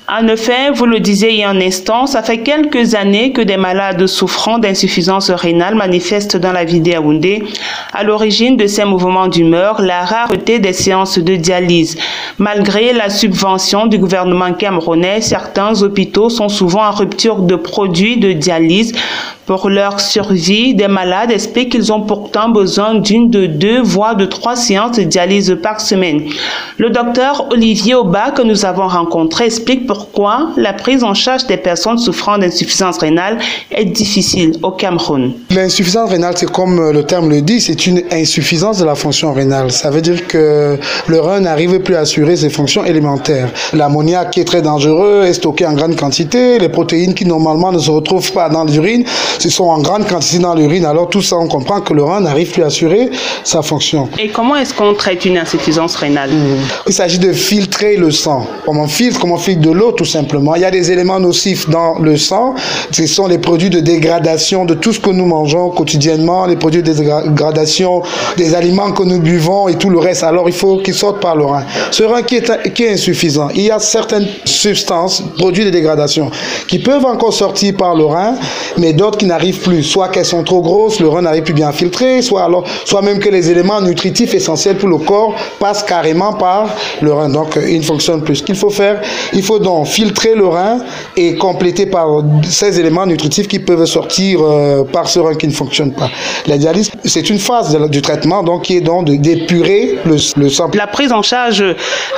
En 0.08 0.28
effet, 0.28 0.70
vous 0.72 0.86
le 0.86 1.00
disiez 1.00 1.32
il 1.32 1.40
y 1.40 1.42
a 1.42 1.50
un 1.50 1.60
instant, 1.60 2.06
ça 2.06 2.22
fait 2.22 2.38
quelques 2.38 2.94
années 2.94 3.32
que 3.32 3.40
des 3.40 3.56
malades 3.56 4.06
souffrant 4.06 4.60
d'insuffisance 4.60 5.30
rénale 5.30 5.74
manifestent 5.74 6.36
dans 6.36 6.52
la 6.52 6.64
ville 6.64 6.82
d'Yaoundé. 6.82 7.42
À 7.92 8.04
l'origine 8.04 8.56
de 8.56 8.68
ces 8.68 8.84
mouvements 8.84 9.26
d'humeur, 9.26 9.82
la 9.82 10.04
rareté 10.04 10.60
des 10.60 10.72
séances 10.72 11.18
de 11.18 11.34
dialyse. 11.34 11.98
Malgré 12.38 12.92
la 12.92 13.10
subvention 13.10 13.88
du 13.88 13.98
gouvernement 13.98 14.52
camerounais, 14.52 15.20
certains 15.20 15.82
hôpitaux 15.82 16.30
sont 16.30 16.48
souvent 16.48 16.86
en 16.86 16.92
rupture 16.92 17.42
de 17.42 17.56
produits 17.56 18.16
de 18.16 18.32
dialyse 18.32 18.92
Pour 19.46 19.70
leur 19.70 20.00
survie, 20.00 20.74
des 20.74 20.88
malades 20.88 21.30
expliquent 21.30 21.70
qu'ils 21.70 21.92
ont 21.92 22.00
pourtant 22.00 22.48
besoin 22.48 22.96
d'une 22.96 23.30
de 23.30 23.46
deux 23.46 23.80
voire 23.80 24.16
de 24.16 24.26
trois 24.26 24.56
séances 24.56 24.96
de 24.96 25.04
dialyse 25.04 25.56
par 25.62 25.80
semaine. 25.80 26.22
Le 26.78 26.90
docteur 26.90 27.46
Olivier 27.52 27.94
Auba 27.94 28.32
que 28.32 28.42
nous 28.42 28.64
avons 28.64 28.88
rencontré 28.88 29.44
explique 29.44 29.86
pourquoi 29.86 30.48
la 30.56 30.72
prise 30.72 31.04
en 31.04 31.14
charge 31.14 31.46
des 31.46 31.56
personnes 31.56 31.96
souffrant 31.96 32.38
d'insuffisance 32.38 32.98
rénale 32.98 33.38
est 33.70 33.84
difficile 33.84 34.56
au 34.64 34.72
Cameroun. 34.72 35.32
L'insuffisance 35.50 36.10
rénale, 36.10 36.34
c'est 36.36 36.50
comme 36.50 36.90
le 36.90 37.04
terme 37.04 37.30
le 37.30 37.40
dit, 37.40 37.60
c'est 37.60 37.86
une 37.86 38.02
insuffisance 38.10 38.78
de 38.78 38.84
la 38.84 38.96
fonction 38.96 39.32
rénale. 39.32 39.70
Ça 39.70 39.90
veut 39.90 40.02
dire 40.02 40.26
que 40.26 40.76
le 41.06 41.20
rein 41.20 41.38
n'arrive 41.38 41.78
plus 41.78 41.94
à 41.94 42.00
assurer 42.00 42.34
ses 42.34 42.50
fonctions 42.50 42.84
élémentaires. 42.84 43.48
L'ammoniac 43.72 44.32
qui 44.32 44.40
est 44.40 44.44
très 44.44 44.62
dangereux 44.62 45.22
est 45.24 45.34
stocké 45.34 45.64
en 45.64 45.74
grande 45.74 45.94
quantité. 45.94 46.58
Les 46.58 46.68
protéines 46.68 47.14
qui 47.14 47.24
normalement 47.24 47.70
ne 47.70 47.78
se 47.78 47.92
retrouvent 47.92 48.32
pas 48.32 48.48
dans 48.48 48.64
l'urine, 48.64 49.04
ce 49.38 49.50
sont 49.50 49.64
en 49.64 49.80
grande 49.80 50.06
quantité 50.06 50.38
dans 50.38 50.54
l'urine. 50.54 50.84
Alors 50.84 51.08
tout 51.08 51.22
ça, 51.22 51.36
on 51.36 51.48
comprend 51.48 51.80
que 51.80 51.92
le 51.92 52.02
rein 52.02 52.20
n'arrive 52.20 52.50
plus 52.50 52.62
à 52.62 52.66
assurer 52.66 53.10
sa 53.44 53.62
fonction. 53.62 54.08
Et 54.18 54.28
comment 54.28 54.56
est-ce 54.56 54.74
qu'on 54.74 54.94
traite 54.94 55.24
une 55.24 55.38
insuffisance 55.38 55.96
rénale? 55.96 56.30
Il 56.86 56.92
s'agit 56.92 57.18
de 57.18 57.32
filtrer 57.32 57.96
le 57.96 58.10
sang. 58.10 58.46
Comme 58.64 58.78
on 58.78 58.88
filtre, 58.88 59.20
comme 59.20 59.32
on 59.32 59.36
filtre 59.36 59.62
de 59.62 59.70
l'eau 59.70 59.92
tout 59.92 60.04
simplement. 60.04 60.54
Il 60.54 60.62
y 60.62 60.64
a 60.64 60.70
des 60.70 60.90
éléments 60.90 61.20
nocifs 61.20 61.68
dans 61.68 61.98
le 61.98 62.16
sang. 62.16 62.54
Ce 62.90 63.06
sont 63.06 63.26
les 63.26 63.38
produits 63.38 63.70
de 63.70 63.80
dégradation 63.80 64.64
de 64.64 64.74
tout 64.74 64.92
ce 64.92 65.00
que 65.00 65.10
nous 65.10 65.26
mangeons 65.26 65.70
quotidiennement, 65.70 66.46
les 66.46 66.56
produits 66.56 66.82
de 66.82 66.92
dégradation 66.92 68.02
des 68.36 68.54
aliments 68.54 68.92
que 68.92 69.02
nous 69.02 69.20
buvons 69.20 69.68
et 69.68 69.76
tout 69.76 69.90
le 69.90 69.98
reste. 69.98 70.22
Alors 70.22 70.48
il 70.48 70.54
faut 70.54 70.78
qu'ils 70.78 70.94
sortent 70.94 71.20
par 71.20 71.36
le 71.36 71.44
rein. 71.44 71.64
Ce 71.90 72.02
rein 72.02 72.22
qui 72.22 72.36
est, 72.36 72.72
qui 72.72 72.84
est 72.84 72.92
insuffisant, 72.92 73.48
il 73.54 73.62
y 73.62 73.70
a 73.70 73.78
certaines 73.78 74.26
substances, 74.44 75.22
produits 75.38 75.64
de 75.64 75.70
dégradation, 75.70 76.30
qui 76.68 76.78
peuvent 76.78 77.04
encore 77.04 77.32
sortir 77.32 77.74
par 77.76 77.94
le 77.94 78.04
rein, 78.04 78.34
mais 78.78 78.92
d'autres 78.92 79.18
qui 79.18 79.25
n'arrivent 79.26 79.60
plus. 79.60 79.82
Soit 79.82 80.08
qu'elles 80.08 80.24
sont 80.24 80.42
trop 80.42 80.60
grosses, 80.62 81.00
le 81.00 81.08
rein 81.08 81.22
n'arrive 81.22 81.42
plus 81.42 81.54
bien 81.54 81.68
à 81.68 81.72
filtrer, 81.72 82.22
soit, 82.22 82.44
alors, 82.44 82.64
soit 82.84 83.02
même 83.02 83.18
que 83.18 83.28
les 83.28 83.50
éléments 83.50 83.80
nutritifs 83.80 84.34
essentiels 84.34 84.76
pour 84.76 84.88
le 84.88 84.98
corps 84.98 85.34
passent 85.58 85.82
carrément 85.82 86.32
par 86.32 86.68
le 87.00 87.12
rein. 87.12 87.28
Donc 87.28 87.58
il 87.68 87.78
ne 87.78 87.84
fonctionne 87.84 88.22
plus. 88.22 88.36
Ce 88.36 88.42
qu'il 88.42 88.56
faut 88.56 88.70
faire, 88.70 89.00
il 89.32 89.42
faut 89.42 89.58
donc 89.58 89.86
filtrer 89.86 90.34
le 90.34 90.46
rein 90.46 90.78
et 91.16 91.34
compléter 91.36 91.86
par 91.86 92.06
ces 92.48 92.78
éléments 92.80 93.06
nutritifs 93.06 93.48
qui 93.48 93.58
peuvent 93.58 93.84
sortir 93.86 94.40
euh, 94.42 94.84
par 94.84 95.08
ce 95.08 95.18
rein 95.18 95.34
qui 95.34 95.46
ne 95.48 95.52
fonctionne 95.52 95.92
pas. 95.92 96.10
La 96.46 96.56
dialyse, 96.58 96.90
c'est 97.04 97.28
une 97.30 97.38
phase 97.38 97.76
du 97.90 98.02
traitement 98.02 98.42
donc 98.42 98.62
qui 98.62 98.76
est 98.76 98.80
donc 98.80 99.06
d'épurer 99.06 99.98
le, 100.04 100.16
le 100.36 100.48
sang. 100.48 100.70
La 100.74 100.86
prise 100.86 101.12
en 101.12 101.22
charge 101.22 101.64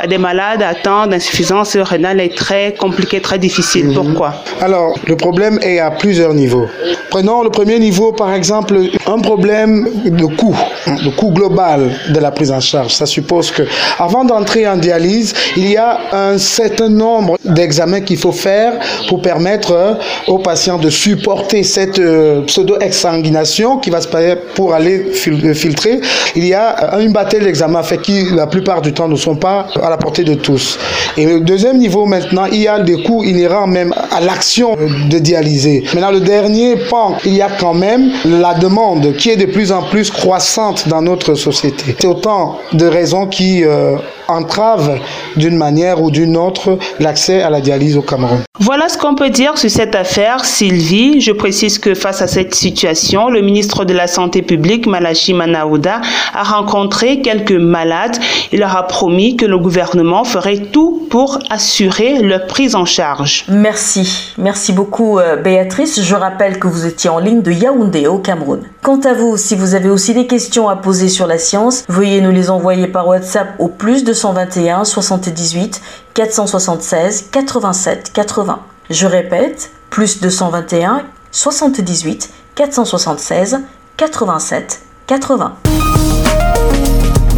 des 0.09 0.19
malades 0.19 0.63
atteints 0.63 1.07
d'insuffisance 1.07 1.77
rénale 1.77 2.21
est 2.21 2.37
très 2.37 2.75
compliquée, 2.75 3.21
très 3.21 3.39
difficile. 3.39 3.93
Pourquoi? 3.95 4.35
Alors, 4.61 4.95
le 5.07 5.17
problème 5.17 5.59
est 5.63 5.79
à 5.79 5.91
plusieurs 5.91 6.35
niveaux. 6.35 6.67
Prenons 7.11 7.43
le 7.43 7.51
premier 7.51 7.79
niveau, 7.79 8.13
par 8.13 8.33
exemple, 8.35 8.79
un 9.07 9.19
problème 9.19 9.89
de 10.05 10.27
coût, 10.27 10.57
le 10.87 11.11
coût 11.17 11.31
global 11.31 11.91
de 12.11 12.19
la 12.19 12.31
prise 12.31 12.51
en 12.51 12.61
charge. 12.61 12.93
Ça 12.95 13.07
suppose 13.07 13.51
que, 13.51 13.63
avant 13.99 14.25
d'entrer 14.25 14.69
en 14.69 14.77
dialyse, 14.77 15.35
il 15.57 15.71
y 15.71 15.77
a 15.77 15.99
un 16.13 16.39
certain 16.39 16.89
nombre 16.89 17.39
d'examens 17.45 18.03
qu'il 18.03 18.19
faut 18.19 18.33
faire 18.33 18.75
pour 19.09 19.23
permettre 19.23 19.99
aux 20.27 20.39
patients 20.39 20.79
de 20.79 20.91
supporter 20.91 21.63
cette 21.63 22.01
pseudo-exsanguination 22.47 23.79
qui 23.79 23.91
va 23.91 24.01
se 24.01 24.09
passer 24.09 24.37
pour 24.55 24.75
aller 24.75 25.13
filtrer. 25.13 26.01
Il 26.37 26.47
y 26.47 26.55
a 26.55 26.99
une 27.01 27.13
bataille 27.13 27.41
d'examens 27.41 27.83
fait 27.83 27.99
qui, 27.99 28.27
la 28.35 28.47
plupart 28.47 28.83
du 28.83 28.93
temps, 28.93 29.09
ne 29.09 29.17
sont 29.17 29.37
pas 29.37 29.67
à 29.83 29.89
la 29.89 29.97
portée 29.97 30.25
de 30.25 30.35
tous. 30.35 30.79
Et 31.17 31.25
le 31.25 31.41
deuxième 31.41 31.79
niveau, 31.79 32.05
maintenant, 32.07 32.47
il 32.47 32.63
y 32.63 32.69
a 32.69 32.81
des 32.81 33.03
coûts 33.03 33.25
inhérents 33.25 33.67
même 33.67 33.95
à 34.11 34.21
l'action 34.21 34.77
de 34.77 35.19
dialyser. 35.19 35.85
Maintenant, 35.95 36.11
le 36.11 36.21
dernier 36.21 36.77
il 37.25 37.35
y 37.35 37.43
a 37.43 37.49
quand 37.59 37.75
même 37.75 38.11
la 38.25 38.55
demande 38.55 39.15
qui 39.17 39.31
est 39.31 39.37
de 39.37 39.47
plus 39.47 39.73
en 39.73 39.83
plus 39.83 40.11
croissante 40.11 40.89
dans 40.89 41.03
notre 41.03 41.35
société. 41.35 41.97
C'est 41.99 42.07
autant 42.07 42.59
de 42.73 42.87
raisons 42.87 43.27
qui 43.27 43.65
euh, 43.65 43.97
entravent 44.29 44.99
d'une 45.37 45.57
manière 45.57 46.03
ou 46.03 46.11
d'une 46.11 46.37
autre 46.37 46.79
l'accès 47.01 47.43
à 47.43 47.51
la 47.51 47.61
dialyse 47.61 47.97
au 47.97 48.03
Cameroun. 48.03 48.41
Voilà 48.61 48.89
ce 48.89 48.99
qu'on 48.99 49.15
peut 49.15 49.31
dire 49.31 49.57
sur 49.57 49.71
cette 49.71 49.95
affaire, 49.95 50.45
Sylvie. 50.45 51.21
Je 51.21 51.33
précise 51.33 51.79
que 51.79 51.95
face 51.95 52.23
à 52.23 52.27
cette 52.27 52.55
situation, 52.55 53.31
le 53.31 53.41
ministre 53.41 53.85
de 53.85 53.95
la 53.95 54.07
Santé 54.07 54.43
publique, 54.43 54.87
Malachi 54.87 55.33
Manaouda, 55.33 56.01
a 56.35 56.43
rencontré 56.43 57.21
quelques 57.21 57.53
malades. 57.53 58.17
Il 58.53 58.61
leur 58.61 58.77
a 58.77 58.87
promis 58.87 59.37
que 59.37 59.47
le 59.47 59.59
gouvernement 59.59 60.25
ferait 60.25 60.59
tout 60.59 61.07
pour 61.09 61.39
assurer 61.51 62.19
leur 62.19 62.47
prise 62.47 62.75
en 62.75 62.85
charge. 62.85 63.45
Merci. 63.49 64.35
Merci 64.37 64.73
beaucoup, 64.73 65.19
Béatrice. 65.43 66.03
Je 66.03 66.15
rappelle 66.15 66.59
que 66.59 66.67
vous 66.67 66.78
étiez 66.87 67.11
en 67.11 67.19
ligne 67.19 67.43
de 67.43 67.51
Yaoundé 67.51 68.07
au 68.07 68.19
Cameroun. 68.19 68.63
Quant 68.83 69.01
à 69.01 69.15
vous, 69.15 69.37
si 69.37 69.55
vous 69.57 69.75
avez 69.75 69.91
aussi 69.91 70.15
des 70.15 70.27
questions 70.27 70.69
à 70.69 70.77
poser 70.77 71.09
sur 71.09 71.27
la 71.27 71.39
science, 71.39 71.85
veuillez 71.89 72.21
nous 72.21 72.31
les 72.31 72.51
envoyer 72.51 72.87
par 72.87 73.07
WhatsApp 73.07 73.55
au 73.59 73.69
plus 73.69 74.05
221 74.05 74.85
78 74.85 75.81
476 76.15 77.29
87 77.31 78.13
80. 78.13 78.61
Je 78.91 79.07
répète, 79.07 79.71
plus 79.91 80.21
221 80.21 81.03
78 81.31 82.31
476 82.55 83.61
87 83.97 84.81
80. 85.07 85.78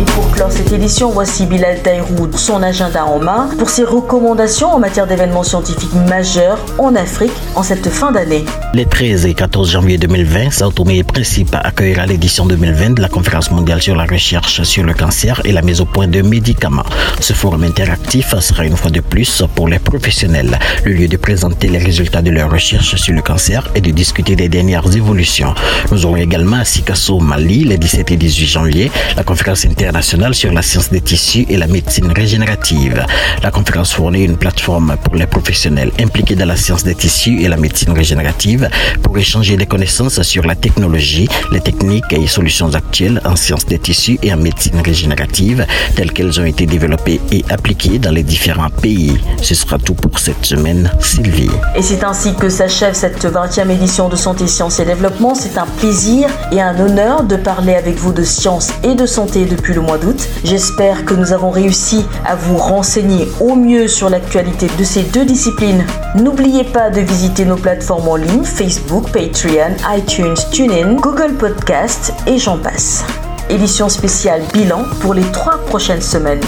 Pour 0.07 0.31
clore 0.31 0.53
cette 0.53 0.73
édition, 0.73 1.11
voici 1.11 1.47
Bilal 1.47 1.83
Taïroud, 1.83 2.37
son 2.37 2.63
agenda 2.63 3.05
en 3.05 3.19
main, 3.19 3.51
pour 3.59 3.69
ses 3.69 3.85
recommandations 3.85 4.73
en 4.73 4.79
matière 4.79 5.07
d'événements 5.07 5.43
scientifiques 5.43 5.93
majeurs 6.09 6.59
en 6.79 6.95
Afrique 6.95 7.33
en 7.55 7.63
cette 7.63 7.89
fin 7.89 8.13
d'année. 8.13 8.45
Les 8.73 8.87
13 8.87 9.27
et 9.27 9.35
14 9.35 9.71
janvier 9.71 9.99
2020, 9.99 10.51
Sao 10.51 10.71
Tomé 10.71 10.99
et 10.99 11.05
Principe 11.05 11.55
accueillera 11.55 12.07
l'édition 12.07 12.47
2020 12.47 12.91
de 12.91 13.03
la 13.03 13.09
conférence 13.09 13.51
mondiale 13.51 13.83
sur 13.83 13.97
la 13.97 14.05
recherche 14.05 14.63
sur 14.63 14.85
le 14.85 14.95
cancer 14.95 15.41
et 15.45 15.53
la 15.53 15.63
mise 15.63 15.81
au 15.81 15.87
point 15.87 16.09
de 16.09 16.23
médicaments. 16.23 16.87
Ce 17.21 17.33
forum 17.33 17.65
interactif 17.65 18.39
sera 18.39 18.65
une 18.65 18.77
fois 18.77 18.91
de 18.91 19.01
plus 19.01 19.43
pour 19.55 19.69
les 19.69 19.79
professionnels, 19.79 20.59
le 20.85 20.93
lieu 20.93 21.09
de 21.09 21.17
présenter 21.17 21.69
les 21.69 21.79
résultats 21.79 22.23
de 22.23 22.31
leurs 22.31 22.51
recherches 22.51 22.97
sur 22.97 23.15
le 23.15 23.23
cancer 23.23 23.69
et 23.75 23.81
de 23.81 23.91
discuter 23.91 24.37
des 24.37 24.49
dernières 24.49 24.97
évolutions. 24.97 25.55
Nous 25.91 26.07
aurons 26.07 26.17
également 26.17 26.57
à 26.57 26.65
Sikasso, 26.65 27.19
Mali, 27.19 27.65
les 27.65 27.77
17 27.77 28.13
et 28.13 28.17
18 28.17 28.47
janvier, 28.47 28.91
la 29.17 29.25
conférence 29.25 29.65
internationale 29.65 29.90
sur 30.33 30.53
la 30.53 30.63
science 30.63 30.91
des 30.91 31.01
tissus 31.01 31.47
et 31.49 31.57
la 31.57 31.67
médecine 31.67 32.11
régénérative. 32.13 33.05
La 33.43 33.51
conférence 33.51 33.93
fournit 33.93 34.25
une 34.25 34.37
plateforme 34.37 34.97
pour 35.03 35.17
les 35.17 35.27
professionnels 35.27 35.91
impliqués 36.01 36.37
dans 36.37 36.47
la 36.47 36.57
science 36.57 36.85
des 36.85 36.95
tissus 36.95 37.43
et 37.43 37.49
la 37.49 37.57
médecine 37.57 37.93
régénérative 37.93 38.69
pour 39.03 39.19
échanger 39.19 39.57
des 39.57 39.67
connaissances 39.67 40.23
sur 40.23 40.47
la 40.47 40.55
technologie, 40.55 41.29
les 41.51 41.61
techniques 41.61 42.13
et 42.13 42.27
solutions 42.29 42.73
actuelles 42.75 43.21
en 43.25 43.35
sciences 43.35 43.67
des 43.67 43.79
tissus 43.79 44.19
et 44.23 44.33
en 44.33 44.37
médecine 44.37 44.81
régénérative 44.81 45.67
telles 45.97 46.13
qu'elles 46.13 46.41
ont 46.41 46.45
été 46.45 46.67
développées 46.67 47.21
et 47.33 47.45
appliquées 47.51 47.99
dans 47.99 48.13
les 48.13 48.23
différents 48.23 48.71
pays. 48.71 49.19
Ce 49.43 49.55
sera 49.55 49.79
tout 49.79 49.95
pour 49.95 50.19
cette 50.19 50.45
semaine, 50.45 50.91
Sylvie. 51.01 51.51
Et 51.77 51.83
c'est 51.83 52.05
ainsi 52.05 52.35
que 52.35 52.49
s'achève 52.49 52.95
cette 52.95 53.25
20e 53.25 53.71
édition 53.71 54.09
de 54.09 54.17
Santé, 54.17 54.47
Sciences 54.47 54.79
et 54.79 54.85
Développement. 54.85 55.35
C'est 55.35 55.59
un 55.59 55.67
plaisir 55.67 56.29
et 56.53 56.61
un 56.61 56.79
honneur 56.79 57.25
de 57.25 57.37
parler 57.37 57.75
avec 57.75 57.97
vous 57.97 58.13
de 58.13 58.23
science 58.23 58.71
et 58.85 58.95
de 58.95 59.07
santé 59.07 59.45
depuis 59.45 59.70
le 59.75 59.81
mois 59.81 59.99
d'août. 59.99 60.29
J'espère 60.45 61.05
que 61.05 61.15
nous 61.15 61.33
avons 61.33 61.51
réussi 61.51 62.07
à 62.27 62.35
vous 62.35 62.57
renseigner 62.57 63.29
au 63.41 63.55
mieux 63.55 63.89
sur 63.89 64.11
l'actualité 64.11 64.69
de 64.79 64.85
ces 64.85 65.03
deux 65.03 65.25
disciplines. 65.25 65.85
N'oubliez 66.15 66.65
pas 66.65 66.91
de 66.91 67.01
visiter 67.01 67.45
nos 67.45 67.57
plateformes 67.57 68.09
en 68.09 68.17
ligne 68.17 68.45
Facebook, 68.45 69.11
Patreon, 69.13 69.77
iTunes, 69.97 70.37
TuneIn, 70.53 70.95
Google 70.95 71.35
Podcast 71.35 72.13
et 72.27 72.39
j'en 72.39 72.59
passe. 72.59 73.05
Édition 73.49 73.89
spéciale 73.89 74.43
bilan 74.53 74.85
pour 75.01 75.15
les 75.15 75.25
trois 75.33 75.59
prochaines 75.59 76.03
semaines. 76.03 76.41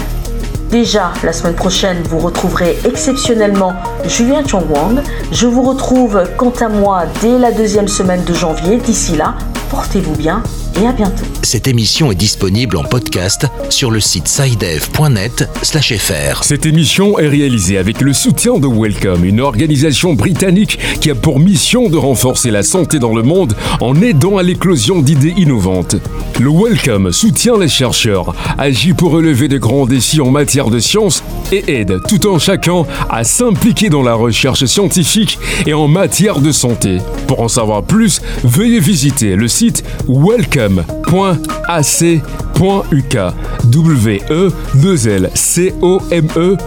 Déjà, 0.73 1.11
la 1.23 1.33
semaine 1.33 1.53
prochaine, 1.53 2.01
vous 2.09 2.17
retrouverez 2.17 2.79
exceptionnellement 2.83 3.73
Julien 4.07 4.43
Chongwang. 4.43 5.03
Je 5.31 5.45
vous 5.45 5.61
retrouve 5.61 6.23
quant 6.35 6.53
à 6.61 6.67
moi 6.67 7.03
dès 7.21 7.37
la 7.37 7.51
deuxième 7.51 7.87
semaine 7.87 8.23
de 8.23 8.33
janvier. 8.33 8.77
D'ici 8.77 9.15
là, 9.15 9.35
portez-vous 9.69 10.15
bien 10.15 10.41
et 10.81 10.87
à 10.87 10.91
bientôt. 10.91 11.23
Cette 11.41 11.67
émission 11.67 12.11
est 12.11 12.15
disponible 12.15 12.77
en 12.77 12.83
podcast 12.83 13.47
sur 13.69 13.91
le 13.91 13.99
site 13.99 14.27
sidev.net/fr. 14.27 16.43
Cette 16.43 16.65
émission 16.65 17.19
est 17.19 17.27
réalisée 17.27 17.77
avec 17.77 18.01
le 18.01 18.13
soutien 18.13 18.59
de 18.59 18.67
Welcome, 18.67 19.25
une 19.25 19.41
organisation 19.41 20.13
britannique 20.13 20.79
qui 21.01 21.11
a 21.11 21.15
pour 21.15 21.39
mission 21.39 21.89
de 21.89 21.97
renforcer 21.97 22.51
la 22.51 22.63
santé 22.63 22.99
dans 22.99 23.13
le 23.13 23.23
monde 23.23 23.55
en 23.81 24.01
aidant 24.01 24.37
à 24.37 24.43
l'éclosion 24.43 25.01
d'idées 25.01 25.33
innovantes. 25.37 25.95
Le 26.39 26.49
Welcome 26.49 27.11
soutient 27.11 27.57
les 27.57 27.67
chercheurs, 27.67 28.33
agit 28.57 28.93
pour 28.93 29.11
relever 29.11 29.47
de 29.47 29.57
grands 29.57 29.85
défis 29.85 30.21
en 30.21 30.31
matière 30.31 30.69
de 30.69 30.79
science 30.79 31.23
et 31.53 31.79
aide 31.79 31.99
tout 32.07 32.27
en 32.27 32.39
chacun 32.39 32.83
à 33.09 33.23
s'impliquer 33.23 33.89
dans 33.89 34.01
la 34.01 34.15
recherche 34.15 34.65
scientifique 34.65 35.37
et 35.65 35.73
en 35.73 35.87
matière 35.87 36.39
de 36.39 36.51
santé. 36.51 36.97
Pour 37.27 37.41
en 37.41 37.47
savoir 37.47 37.83
plus, 37.83 38.21
veuillez 38.43 38.79
visiter 38.79 39.35
le 39.35 39.47
site 39.47 39.83
welcome 40.07 40.83
welcome.ac.uk 41.13 42.23
w 43.65 44.19
2 44.75 45.07
l 45.07 45.29
c 45.33 45.73
o 45.81 46.01
m 46.11 46.27
e.ac.uk 46.35 46.63